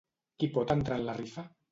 Qui 0.43 0.47
pot 0.55 0.73
entrar 0.75 0.97
en 1.01 1.05
la 1.09 1.15
rifa? 1.19 1.45